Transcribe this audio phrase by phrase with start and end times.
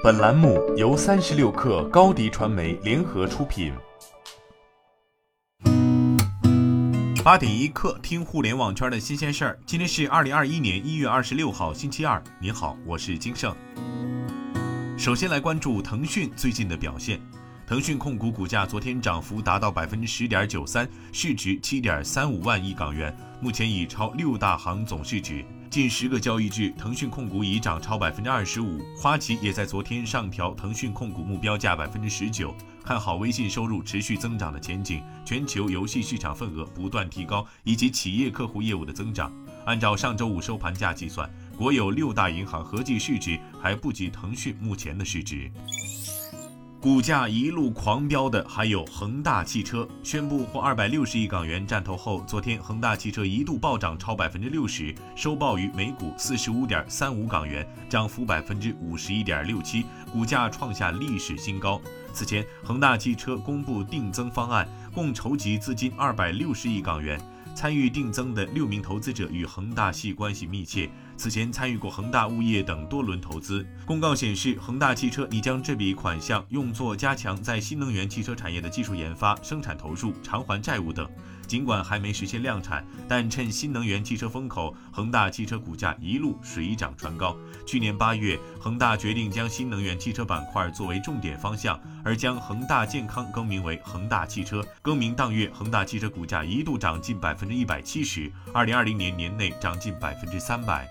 [0.00, 3.74] 本栏目由三十六氪高低传媒联合出品。
[7.24, 9.58] 八点一刻，听互联网圈的新鲜事儿。
[9.66, 12.22] 今天是二零二一年一月二十六号，星期二。
[12.40, 13.52] 你好，我是金盛。
[14.96, 17.20] 首先来关注腾讯最近的表现。
[17.68, 25.44] 腾讯控股股价昨天涨幅达到百分之十点九三，市值七点三五万亿港元，目前已超六大行总市值。
[25.68, 28.80] 近十个交易日，腾讯控股已涨超百分之二十五。
[28.96, 39.30] 花旗也在昨天上调腾讯控股目标价百分之十九，看好微信收入持续增长的前景，全球游戏市场份额不断提高，以及企业客户业务的增长。
[39.66, 45.52] 按照上周五收盘价计算，国有六大银行合计市值还不及腾讯目前的市值。
[46.80, 61.80] 股价一路狂飙的还有恒大汽车，宣布获二百六十亿港元战投后，昨天恒大汽车一度暴涨超百分之六十，收报于每股四十五点三五港元，涨幅百分之五十一点六七，股价创下历史新高。
[62.12, 67.20] 此前，恒大汽车公布定增方案，共筹集资金二百六十亿港元。
[67.56, 70.88] 参与定增的六名投资者与恒大系关系密切，
[71.18, 73.66] 此前参与过恒大物业等多轮投资。
[73.84, 81.06] 公告显示，恒大汽车拟将这笔款项用作加强在新能源汽车产业的技术研发、生产投入、偿还债务等。
[81.48, 87.34] 尽管还没实现量产，但趁新能源汽车风口，恒大汽车股价一路水涨船高。
[87.66, 94.62] 去年八月，恒大决定将新能源汽车板块作为重点方向，而将恒大健康更名为恒大汽车。
[94.82, 100.86] 更名当月，恒大汽车股价一度涨近百分之一百七十，二零二零年年内涨近百分之三百。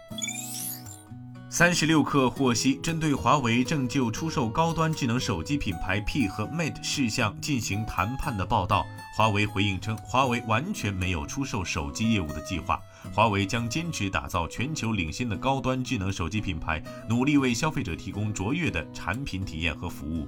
[1.49, 12.77] 三十六氪获悉，针对华为正就出售高端智能手机品牌 P 和 Mate 事项进行谈判的报道，华为回应称，华为完全没有出售手机业务的计划，
[13.13, 20.27] 华为将坚持打造全球领先的高端智能手机品牌，努力为消费者提供卓越的产品体验和服务。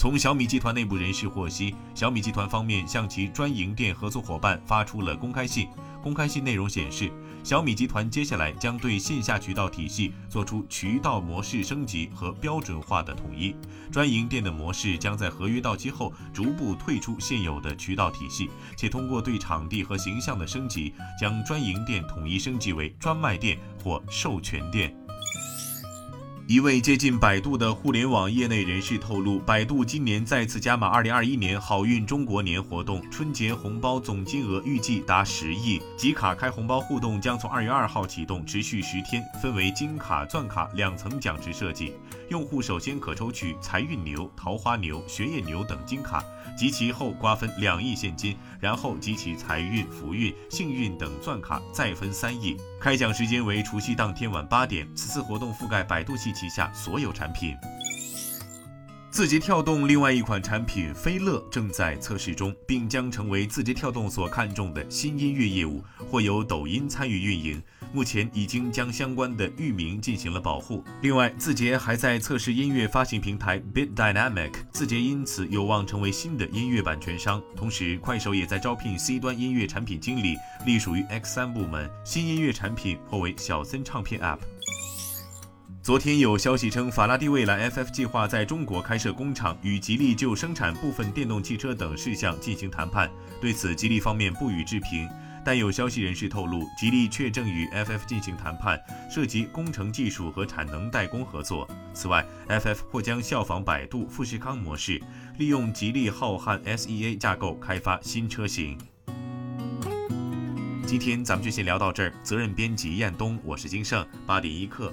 [0.00, 5.68] 从小米集团内部人士获悉，小米集团方面向其专营店合作伙伴发出了公开信。
[6.02, 7.12] 公开信内容显示，
[7.44, 13.54] 小米集团接下来将对线下渠道体系做出渠道模式升级和标准化的统一。
[13.92, 24.96] 专营店的模式将在合约到期后逐步退出现有的渠道体系，且通过对场地和形象的升级，将专营店统一升级为专卖店或授权店。
[26.50, 35.80] 一位接近百度的互联网业内人士透露，百度今年再次加码二零二一年好运中国年活动，春节红包总金额预计达十亿。
[35.96, 41.94] 集卡开红包互动将从二月二号启动，持续十天，分为金卡、钻卡两层奖池设计。
[42.30, 46.20] 用户首先可抽取财运牛、桃花牛、学业牛等金卡，
[46.58, 52.56] 集齐后瓜分两亿现金，然后集齐财运、福运、幸运等钻卡，再分三亿。
[52.80, 54.88] 开奖时间为除夕当天晚八点。
[54.96, 57.54] 此次活动覆盖百度系旗下所有产品。
[59.10, 67.60] 字节跳动另外一款产品飞乐正在测试中，并将成为字节跳动所看重的新音乐业务，或由抖音参与运营。
[67.92, 70.82] 目前已经将相关的域名进行了保护。
[71.02, 77.42] 另外，字节还在测试音乐发行平台 Bit Dynamic，字节因此有望成为新的音乐版权商。
[77.56, 81.90] 同时，快手也在招聘 C 端音乐产品经理，隶属于 X3 部门。
[82.04, 84.38] 新音乐产品或为小森唱片 App。
[85.82, 93.10] 昨天有消息称，法拉第未来 FF 计划在中国开设工厂，与吉利就生产部分电动汽车等事项进行谈判。
[93.40, 95.08] 对此，吉利方面不予置评。
[95.42, 98.78] 但有消息人士透露，吉利确正与 FF 进行谈判，
[99.10, 101.66] 涉及工程技术和产能代工合作。
[101.94, 105.00] 此外，FF 或将效仿百度富士康模式，
[105.38, 108.76] 利用吉利浩瀚 SEA 架构开发新车型。
[110.84, 112.12] 今天咱们就先聊到这儿。
[112.22, 114.92] 责任编辑彦东，我是金盛，八点一刻。